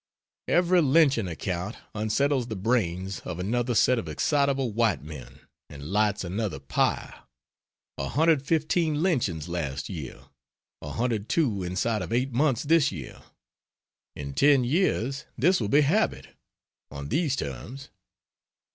Every 0.47 0.81
lynching 0.81 1.27
account 1.27 1.75
unsettles 1.93 2.47
the 2.47 2.55
brains 2.55 3.19
of 3.19 3.37
another 3.37 3.75
set 3.75 3.99
of 3.99 4.09
excitable 4.09 4.71
white 4.73 5.03
men, 5.03 5.41
and 5.69 5.91
lights 5.91 6.23
another 6.23 6.57
pyre 6.59 7.21
115 7.97 9.03
lynchings 9.03 9.47
last 9.47 9.89
year, 9.89 10.23
102 10.79 11.61
inside 11.61 12.01
of 12.01 12.11
8 12.11 12.31
months 12.31 12.63
this 12.63 12.91
year; 12.91 13.21
in 14.15 14.33
ten 14.33 14.63
years 14.63 15.25
this 15.37 15.61
will 15.61 15.69
be 15.69 15.81
habit, 15.81 16.29
on 16.89 17.09
these 17.09 17.35
terms. 17.35 17.89